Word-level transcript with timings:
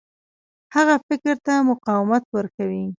هغه 0.75 0.95
فکر 1.07 1.35
ته 1.45 1.53
مقاومت 1.71 2.23
ورکوي. 2.35 2.83